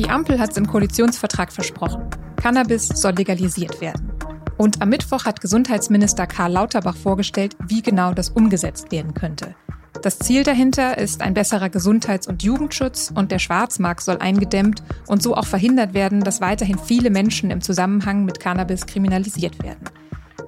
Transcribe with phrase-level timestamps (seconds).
[0.00, 2.08] Die Ampel hat es im Koalitionsvertrag versprochen.
[2.36, 4.10] Cannabis soll legalisiert werden.
[4.56, 9.54] Und am Mittwoch hat Gesundheitsminister Karl Lauterbach vorgestellt, wie genau das umgesetzt werden könnte.
[10.00, 15.22] Das Ziel dahinter ist ein besserer Gesundheits- und Jugendschutz und der Schwarzmarkt soll eingedämmt und
[15.22, 19.84] so auch verhindert werden, dass weiterhin viele Menschen im Zusammenhang mit Cannabis kriminalisiert werden.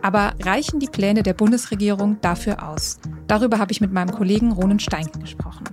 [0.00, 3.00] Aber reichen die Pläne der Bundesregierung dafür aus?
[3.26, 5.64] Darüber habe ich mit meinem Kollegen Ronen Steinke gesprochen.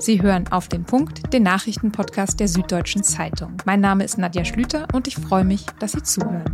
[0.00, 3.56] Sie hören auf den Punkt, den Nachrichtenpodcast der Süddeutschen Zeitung.
[3.64, 6.44] Mein Name ist Nadja Schlüter und ich freue mich, dass Sie zuhören.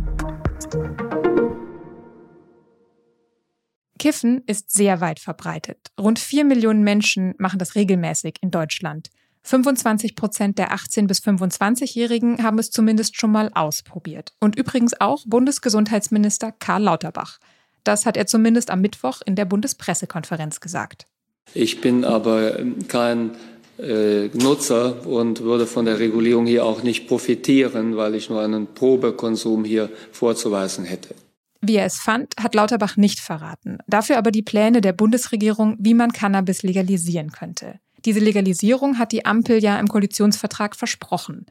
[3.99, 5.77] Kiffen ist sehr weit verbreitet.
[5.99, 9.09] Rund vier Millionen Menschen machen das regelmäßig in Deutschland.
[9.43, 14.33] 25 Prozent der 18- bis 25-Jährigen haben es zumindest schon mal ausprobiert.
[14.39, 17.37] Und übrigens auch Bundesgesundheitsminister Karl Lauterbach.
[17.83, 21.05] Das hat er zumindest am Mittwoch in der Bundespressekonferenz gesagt.
[21.53, 23.31] Ich bin aber kein
[23.77, 28.67] äh, Nutzer und würde von der Regulierung hier auch nicht profitieren, weil ich nur einen
[28.67, 31.15] Probekonsum hier vorzuweisen hätte.
[31.61, 33.79] Wie er es fand, hat Lauterbach nicht verraten.
[33.87, 37.79] Dafür aber die Pläne der Bundesregierung, wie man Cannabis legalisieren könnte.
[38.05, 41.47] Diese Legalisierung hat die Ampel ja im Koalitionsvertrag versprochen.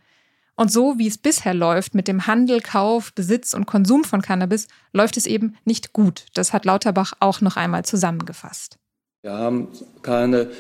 [0.56, 4.69] Und so wie es bisher läuft mit dem Handel, Kauf, Besitz und Konsum von Cannabis,
[4.92, 6.26] läuft es eben nicht gut.
[6.34, 8.78] Das hat Lauterbach auch noch einmal zusammengefasst.
[9.25, 9.69] Wir haben
[10.03, 10.50] keine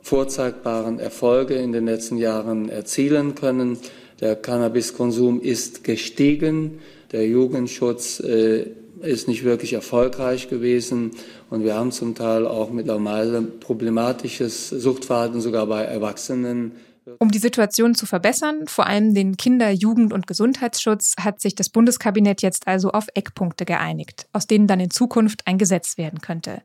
[0.00, 3.78] vorzeigbaren Erfolge in den letzten Jahren erzielen können.
[4.20, 6.78] Der Cannabiskonsum ist gestiegen.
[7.10, 8.66] Der Jugendschutz äh,
[9.02, 11.16] ist nicht wirklich erfolgreich gewesen.
[11.50, 16.76] Und wir haben zum Teil auch mittlerweile problematisches Suchtverhalten sogar bei Erwachsenen.
[17.18, 21.70] Um die Situation zu verbessern, vor allem den Kinder-, Jugend- und Gesundheitsschutz, hat sich das
[21.70, 26.62] Bundeskabinett jetzt also auf Eckpunkte geeinigt, aus denen dann in Zukunft ein Gesetz werden könnte.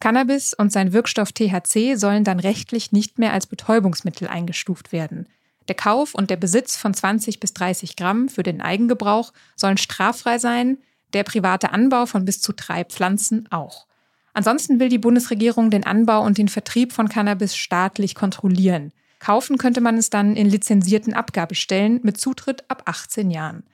[0.00, 5.26] Cannabis und sein Wirkstoff THC sollen dann rechtlich nicht mehr als Betäubungsmittel eingestuft werden.
[5.66, 10.38] Der Kauf und der Besitz von 20 bis 30 Gramm für den Eigengebrauch sollen straffrei
[10.38, 10.78] sein,
[11.12, 13.86] der private Anbau von bis zu drei Pflanzen auch.
[14.32, 18.92] Ansonsten will die Bundesregierung den Anbau und den Vertrieb von Cannabis staatlich kontrollieren.
[19.18, 23.64] Kaufen könnte man es dann in lizenzierten Abgabestellen mit Zutritt ab 18 Jahren.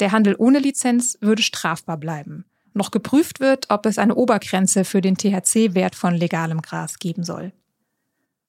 [0.00, 2.44] Der Handel ohne Lizenz würde strafbar bleiben.
[2.74, 7.52] Noch geprüft wird, ob es eine Obergrenze für den THC-Wert von legalem Gras geben soll.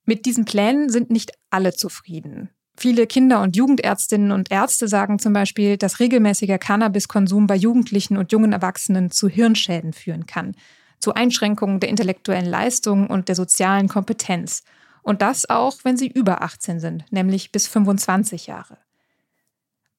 [0.06, 2.50] Mit diesen Plänen sind nicht alle zufrieden.
[2.76, 8.32] Viele Kinder- und Jugendärztinnen und Ärzte sagen zum Beispiel, dass regelmäßiger Cannabiskonsum bei Jugendlichen und
[8.32, 10.56] jungen Erwachsenen zu Hirnschäden führen kann,
[11.00, 14.64] zu Einschränkungen der intellektuellen Leistung und der sozialen Kompetenz.
[15.04, 18.78] Und das auch, wenn sie über 18 sind, nämlich bis 25 Jahre.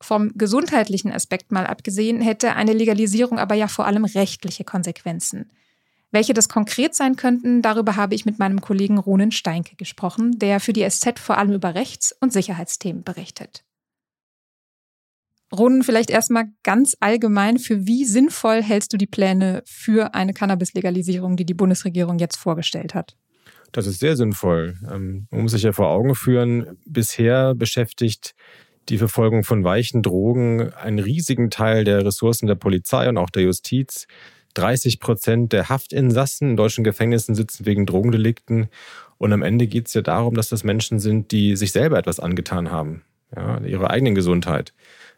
[0.05, 5.51] Vom gesundheitlichen Aspekt mal abgesehen, hätte eine Legalisierung aber ja vor allem rechtliche Konsequenzen.
[6.11, 10.61] Welche das konkret sein könnten, darüber habe ich mit meinem Kollegen Ronen Steinke gesprochen, der
[10.61, 13.65] für die SZ vor allem über Rechts- und Sicherheitsthemen berichtet.
[15.51, 21.37] Ronen, vielleicht erstmal ganz allgemein, für wie sinnvoll hältst du die Pläne für eine Cannabis-Legalisierung,
[21.37, 23.17] die die Bundesregierung jetzt vorgestellt hat?
[23.73, 24.77] Das ist sehr sinnvoll.
[24.93, 28.35] Ähm, man muss sich ja vor Augen führen, bisher beschäftigt
[28.89, 33.43] die Verfolgung von weichen Drogen einen riesigen Teil der Ressourcen der Polizei und auch der
[33.43, 34.07] Justiz.
[34.55, 38.69] 30 Prozent der Haftinsassen in deutschen Gefängnissen sitzen wegen Drogendelikten.
[39.19, 42.21] Und am Ende geht es ja darum, dass das Menschen sind, die sich selber etwas
[42.21, 43.03] angetan haben,
[43.35, 44.73] ja, ihre eigenen Gesundheit.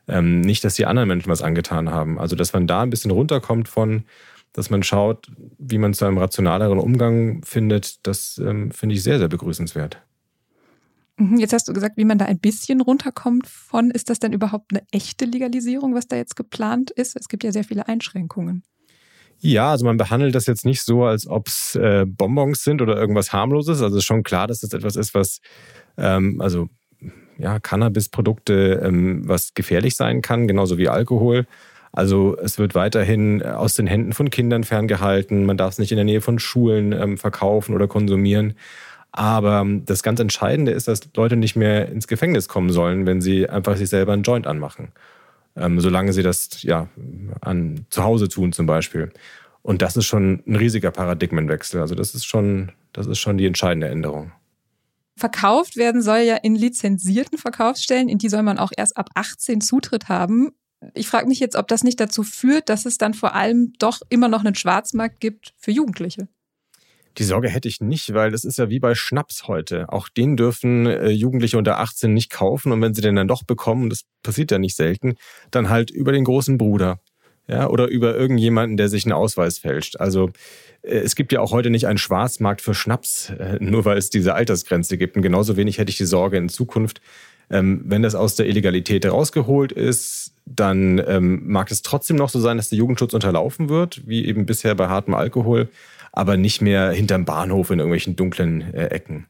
[0.09, 2.19] Ähm, nicht, dass die anderen Menschen was angetan haben.
[2.19, 4.05] Also, dass man da ein bisschen runterkommt von,
[4.53, 9.19] dass man schaut, wie man zu einem rationaleren Umgang findet, das ähm, finde ich sehr,
[9.19, 9.99] sehr begrüßenswert.
[11.19, 13.91] Mhm, jetzt hast du gesagt, wie man da ein bisschen runterkommt von.
[13.91, 17.16] Ist das denn überhaupt eine echte Legalisierung, was da jetzt geplant ist?
[17.16, 18.62] Es gibt ja sehr viele Einschränkungen.
[19.38, 22.97] Ja, also man behandelt das jetzt nicht so, als ob es äh, Bonbons sind oder
[22.97, 23.82] irgendwas harmloses.
[23.82, 25.41] Also es ist schon klar, dass das etwas ist, was,
[25.99, 26.69] ähm, also
[27.38, 31.47] ja, Cannabis-Produkte, ähm, was gefährlich sein kann, genauso wie Alkohol.
[31.93, 35.44] Also es wird weiterhin aus den Händen von Kindern ferngehalten.
[35.44, 38.55] Man darf es nicht in der Nähe von Schulen ähm, verkaufen oder konsumieren.
[39.12, 43.20] Aber ähm, das ganz Entscheidende ist, dass Leute nicht mehr ins Gefängnis kommen sollen, wenn
[43.20, 44.93] sie einfach sich selber einen Joint anmachen
[45.56, 46.88] ähm, solange sie das ja
[47.41, 49.12] an zu Hause tun zum Beispiel.
[49.62, 51.81] Und das ist schon ein riesiger Paradigmenwechsel.
[51.81, 54.32] Also das ist schon, das ist schon die entscheidende Änderung.
[55.19, 59.62] Verkauft werden soll ja in lizenzierten Verkaufsstellen, in die soll man auch erst ab 18
[59.62, 60.52] Zutritt haben.
[60.94, 64.02] Ich frage mich jetzt, ob das nicht dazu führt, dass es dann vor allem doch
[64.11, 66.29] immer noch einen Schwarzmarkt gibt für Jugendliche.
[67.18, 69.90] Die Sorge hätte ich nicht, weil das ist ja wie bei Schnaps heute.
[69.90, 73.42] Auch den dürfen äh, Jugendliche unter 18 nicht kaufen und wenn sie den dann doch
[73.42, 75.16] bekommen, das passiert ja nicht selten,
[75.50, 77.00] dann halt über den großen Bruder.
[77.48, 80.00] Ja, oder über irgendjemanden, der sich einen Ausweis fälscht.
[80.00, 80.30] Also
[80.82, 84.10] äh, es gibt ja auch heute nicht einen Schwarzmarkt für Schnaps, äh, nur weil es
[84.10, 85.14] diese Altersgrenze gibt.
[85.14, 87.00] Und genauso wenig hätte ich die Sorge in Zukunft,
[87.48, 92.40] ähm, wenn das aus der Illegalität rausgeholt ist, dann ähm, mag es trotzdem noch so
[92.40, 95.68] sein, dass der Jugendschutz unterlaufen wird, wie eben bisher bei hartem Alkohol,
[96.16, 99.26] aber nicht mehr hinterm Bahnhof in irgendwelchen dunklen äh, Ecken.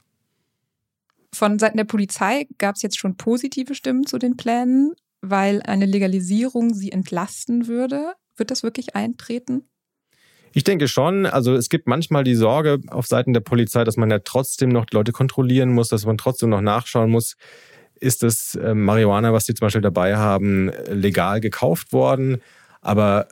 [1.35, 5.85] Von Seiten der Polizei gab es jetzt schon positive Stimmen zu den Plänen, weil eine
[5.85, 8.13] Legalisierung sie entlasten würde.
[8.37, 9.65] Wird das wirklich eintreten?
[10.53, 11.27] Ich denke schon.
[11.27, 14.87] Also es gibt manchmal die Sorge auf Seiten der Polizei, dass man ja trotzdem noch
[14.93, 17.37] Leute kontrollieren muss, dass man trotzdem noch nachschauen muss,
[17.99, 22.41] ist das äh, Marihuana, was sie zum Beispiel dabei haben, legal gekauft worden.
[22.81, 23.27] Aber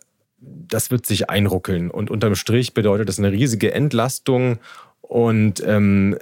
[0.69, 1.91] das wird sich einruckeln.
[1.91, 4.59] Und unterm Strich bedeutet das eine riesige Entlastung.
[5.01, 6.19] Und ähm,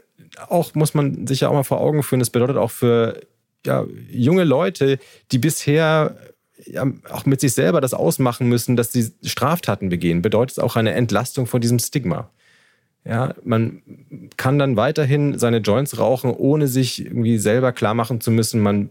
[0.49, 3.21] auch muss man sich ja auch mal vor Augen führen, das bedeutet auch für
[3.65, 4.99] ja, junge Leute,
[5.31, 6.17] die bisher
[6.67, 10.77] ja, auch mit sich selber das ausmachen müssen, dass sie Straftaten begehen, bedeutet es auch
[10.77, 12.31] eine Entlastung von diesem Stigma.
[13.05, 13.83] Ja, man
[14.37, 18.91] kann dann weiterhin seine Joints rauchen, ohne sich irgendwie selber klar machen zu müssen, man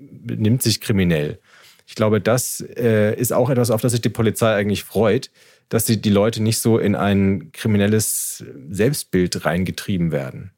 [0.00, 1.38] benimmt sich kriminell.
[1.86, 5.30] Ich glaube, das äh, ist auch etwas, auf das sich die Polizei eigentlich freut,
[5.68, 10.52] dass sie die Leute nicht so in ein kriminelles Selbstbild reingetrieben werden.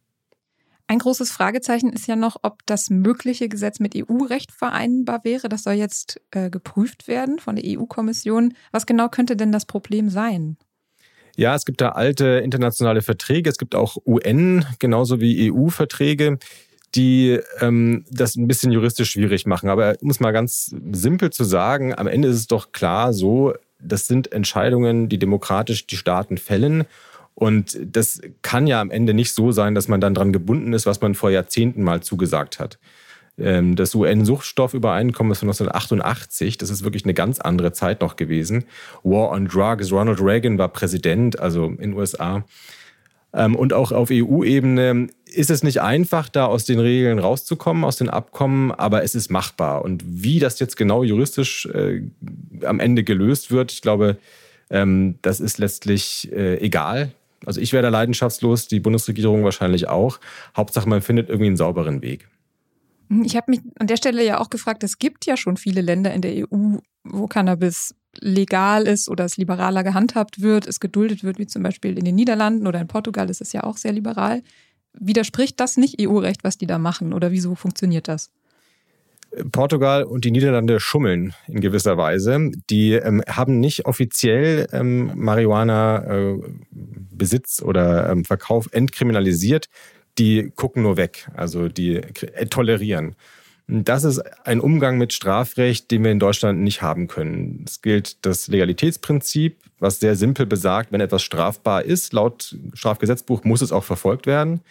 [0.90, 5.50] Ein großes Fragezeichen ist ja noch, ob das mögliche Gesetz mit EU-Recht vereinbar wäre.
[5.50, 8.54] Das soll jetzt äh, geprüft werden von der EU-Kommission.
[8.72, 10.56] Was genau könnte denn das Problem sein?
[11.36, 16.38] Ja, es gibt da alte internationale Verträge, es gibt auch UN, genauso wie EU-Verträge,
[16.94, 19.68] die ähm, das ein bisschen juristisch schwierig machen.
[19.68, 23.54] Aber um es mal ganz simpel zu sagen, am Ende ist es doch klar so,
[23.80, 26.84] das sind Entscheidungen, die demokratisch die Staaten fällen.
[27.34, 30.86] Und das kann ja am Ende nicht so sein, dass man dann dran gebunden ist,
[30.86, 32.78] was man vor Jahrzehnten mal zugesagt hat.
[33.38, 36.58] Ähm, das UN-Suchtstoffübereinkommen ist von 1988.
[36.58, 38.64] Das ist wirklich eine ganz andere Zeit noch gewesen.
[39.04, 39.92] War on Drugs.
[39.92, 42.44] Ronald Reagan war Präsident, also in den USA.
[43.32, 45.08] Ähm, und auch auf EU-Ebene
[45.38, 49.30] ist es nicht einfach, da aus den Regeln rauszukommen, aus den Abkommen, aber es ist
[49.30, 49.84] machbar.
[49.84, 52.02] Und wie das jetzt genau juristisch äh,
[52.64, 54.18] am Ende gelöst wird, ich glaube,
[54.68, 57.12] ähm, das ist letztlich äh, egal.
[57.46, 60.18] Also ich wäre da leidenschaftslos, die Bundesregierung wahrscheinlich auch.
[60.56, 62.26] Hauptsache, man findet irgendwie einen sauberen Weg.
[63.22, 66.12] Ich habe mich an der Stelle ja auch gefragt, es gibt ja schon viele Länder
[66.12, 71.38] in der EU, wo Cannabis legal ist oder es liberaler gehandhabt wird, es geduldet wird,
[71.38, 74.42] wie zum Beispiel in den Niederlanden oder in Portugal ist es ja auch sehr liberal.
[74.92, 78.30] Widerspricht das nicht EU-Recht, was die da machen oder wieso funktioniert das?
[79.52, 82.50] Portugal und die Niederlande schummeln in gewisser Weise.
[82.70, 89.68] Die ähm, haben nicht offiziell ähm, Marihuana-Besitz äh, oder ähm, Verkauf entkriminalisiert.
[90.18, 93.16] Die gucken nur weg, also die äh, tolerieren.
[93.70, 97.64] Das ist ein Umgang mit Strafrecht, den wir in Deutschland nicht haben können.
[97.66, 103.60] Es gilt das Legalitätsprinzip, was sehr simpel besagt, wenn etwas strafbar ist, laut Strafgesetzbuch muss
[103.60, 104.62] es auch verfolgt werden.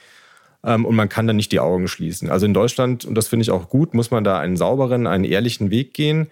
[0.64, 2.32] Ähm, und man kann dann nicht die Augen schließen.
[2.32, 5.26] Also in Deutschland, und das finde ich auch gut, muss man da einen sauberen, einen
[5.26, 6.28] ehrlichen Weg gehen.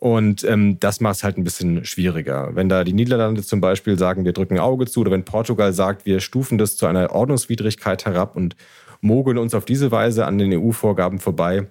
[0.00, 2.56] Und ähm, das macht es halt ein bisschen schwieriger.
[2.56, 6.04] Wenn da die Niederlande zum Beispiel sagen, wir drücken Auge zu, oder wenn Portugal sagt,
[6.04, 8.56] wir stufen das zu einer Ordnungswidrigkeit herab und
[9.00, 11.68] mogeln uns auf diese Weise an den EU-Vorgaben vorbei,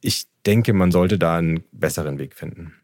[0.00, 2.74] ich denke, man sollte da einen besseren Weg finden.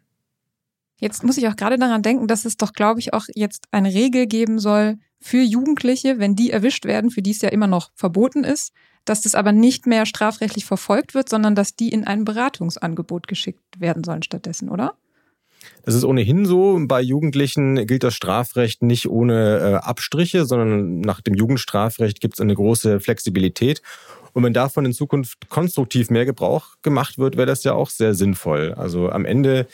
[0.99, 3.93] Jetzt muss ich auch gerade daran denken, dass es doch, glaube ich, auch jetzt eine
[3.93, 7.91] Regel geben soll für Jugendliche, wenn die erwischt werden, für die es ja immer noch
[7.95, 8.73] verboten ist,
[9.05, 13.79] dass das aber nicht mehr strafrechtlich verfolgt wird, sondern dass die in ein Beratungsangebot geschickt
[13.79, 14.95] werden sollen stattdessen, oder?
[15.83, 16.79] Das ist ohnehin so.
[16.87, 22.41] Bei Jugendlichen gilt das Strafrecht nicht ohne äh, Abstriche, sondern nach dem Jugendstrafrecht gibt es
[22.41, 23.83] eine große Flexibilität.
[24.37, 28.13] Und wenn davon in Zukunft konstruktiv mehr Gebrauch gemacht wird, wäre das ja auch sehr
[28.13, 28.75] sinnvoll.
[28.75, 29.67] Also am Ende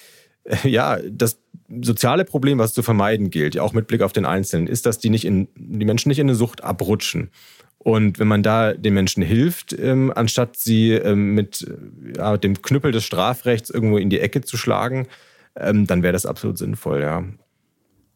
[0.62, 1.40] ja, das
[1.82, 5.10] soziale Problem, was zu vermeiden gilt, auch mit Blick auf den Einzelnen, ist, dass die,
[5.10, 7.30] nicht in, die Menschen nicht in eine Sucht abrutschen.
[7.78, 11.66] Und wenn man da den Menschen hilft, ähm, anstatt sie ähm, mit
[12.16, 15.08] ja, dem Knüppel des Strafrechts irgendwo in die Ecke zu schlagen,
[15.56, 17.24] ähm, dann wäre das absolut sinnvoll, ja.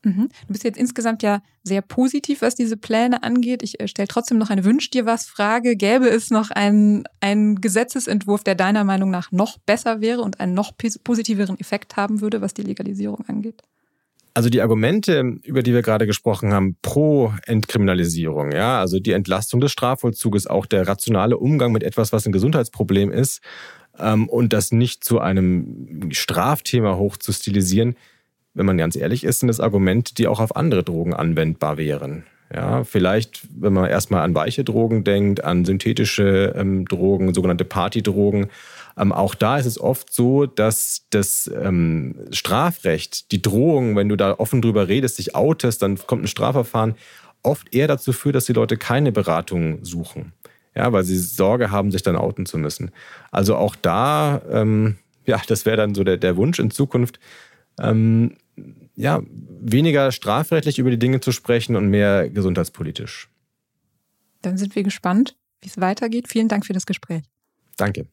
[0.07, 0.29] Mhm.
[0.47, 3.65] Du bist jetzt insgesamt ja sehr positiv, was diese Pläne angeht.
[3.65, 5.75] Ich äh, stelle trotzdem noch eine Wünsch dir was Frage.
[5.75, 10.55] Gäbe es noch einen, einen Gesetzesentwurf, der deiner Meinung nach noch besser wäre und einen
[10.55, 13.63] noch positiveren Effekt haben würde, was die Legalisierung angeht?
[14.33, 19.61] Also die Argumente, über die wir gerade gesprochen haben, pro Entkriminalisierung, ja, also die Entlastung
[19.61, 23.41] des Strafvollzuges, auch der rationale Umgang mit etwas, was ein Gesundheitsproblem ist,
[23.99, 27.97] ähm, und das nicht zu einem Strafthema hoch zu stilisieren,
[28.57, 32.25] wenn man ganz ehrlich ist, sind das Argumente, die auch auf andere Drogen anwendbar wären.
[32.55, 38.49] Ja, vielleicht, wenn man erstmal an weiche Drogen denkt, an synthetische ähm, Drogen, sogenannte Partydrogen.
[38.97, 44.17] Ähm, auch da ist es oft so, dass das ähm, Strafrecht, die Drohung, wenn du
[44.17, 46.95] da offen drüber redest, dich outest, dann kommt ein Strafverfahren,
[47.43, 50.33] oft eher dazu führt, dass die Leute keine Beratung suchen.
[50.75, 52.91] Ja, weil sie Sorge haben, sich dann outen zu müssen.
[53.33, 54.97] Also auch da, ähm,
[55.27, 57.19] ja, das wäre dann so der, der Wunsch in Zukunft,
[57.81, 58.37] ähm,
[58.97, 59.23] ja,
[59.61, 63.31] weniger strafrechtlich über die Dinge zu sprechen und mehr gesundheitspolitisch.
[64.43, 66.29] Dann sind wir gespannt, wie es weitergeht.
[66.29, 67.23] Vielen Dank für das Gespräch.
[67.77, 68.07] Danke.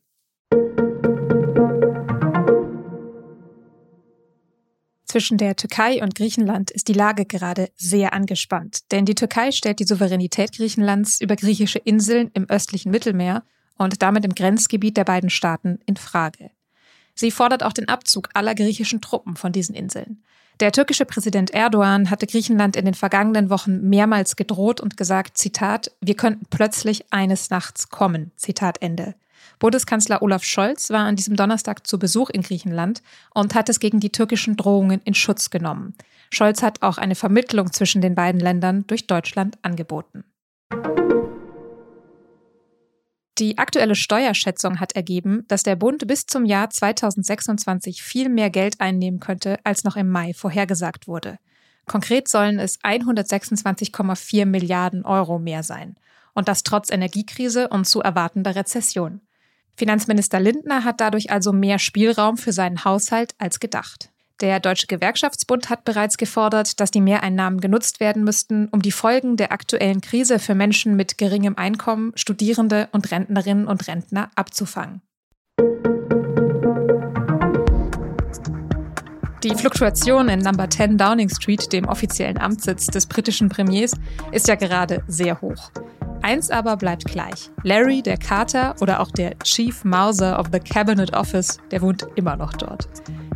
[5.06, 9.80] Zwischen der Türkei und Griechenland ist die Lage gerade sehr angespannt, denn die Türkei stellt
[9.80, 13.44] die Souveränität Griechenlands über griechische Inseln im östlichen Mittelmeer
[13.78, 16.50] und damit im Grenzgebiet der beiden Staaten in Frage.
[17.14, 20.24] Sie fordert auch den Abzug aller griechischen Truppen von diesen Inseln.
[20.60, 25.92] Der türkische Präsident Erdogan hatte Griechenland in den vergangenen Wochen mehrmals gedroht und gesagt, Zitat,
[26.00, 29.16] wir könnten plötzlich eines Nachts kommen, Zitat Ende.
[29.60, 33.02] Bundeskanzler Olaf Scholz war an diesem Donnerstag zu Besuch in Griechenland
[33.34, 35.96] und hat es gegen die türkischen Drohungen in Schutz genommen.
[36.30, 40.24] Scholz hat auch eine Vermittlung zwischen den beiden Ländern durch Deutschland angeboten.
[43.40, 48.80] Die aktuelle Steuerschätzung hat ergeben, dass der Bund bis zum Jahr 2026 viel mehr Geld
[48.80, 51.40] einnehmen könnte, als noch im Mai vorhergesagt wurde.
[51.88, 55.96] Konkret sollen es 126,4 Milliarden Euro mehr sein.
[56.34, 59.22] Und das trotz Energiekrise und zu erwartender Rezession.
[59.76, 64.13] Finanzminister Lindner hat dadurch also mehr Spielraum für seinen Haushalt als gedacht.
[64.44, 69.38] Der Deutsche Gewerkschaftsbund hat bereits gefordert, dass die Mehreinnahmen genutzt werden müssten, um die Folgen
[69.38, 75.02] der aktuellen Krise für Menschen mit geringem Einkommen, Studierende und Rentnerinnen und Rentner abzufangen.
[79.46, 83.94] Die Fluktuation in Number 10 Downing Street, dem offiziellen Amtssitz des britischen Premiers,
[84.34, 85.72] ist ja gerade sehr hoch.
[86.22, 87.50] Eins aber bleibt gleich.
[87.64, 92.36] Larry, der Kater oder auch der Chief Mauser of the Cabinet Office, der wohnt immer
[92.36, 92.90] noch dort.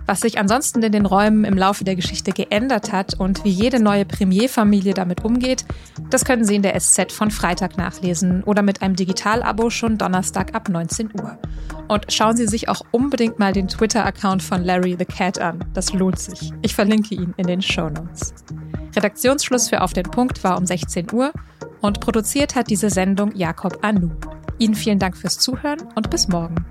[0.07, 3.81] Was sich ansonsten in den Räumen im Laufe der Geschichte geändert hat und wie jede
[3.81, 5.65] neue Premierfamilie damit umgeht,
[6.09, 10.55] das können Sie in der SZ von Freitag nachlesen oder mit einem Digital-Abo schon Donnerstag
[10.55, 11.37] ab 19 Uhr.
[11.89, 15.59] Und schauen Sie sich auch unbedingt mal den Twitter-Account von Larry the Cat an.
[15.73, 16.53] Das lohnt sich.
[16.61, 18.33] Ich verlinke ihn in den Show Notes.
[18.95, 21.33] Redaktionsschluss für Auf den Punkt war um 16 Uhr
[21.81, 24.11] und produziert hat diese Sendung Jakob Anu.
[24.57, 26.65] Ihnen vielen Dank fürs Zuhören und bis morgen.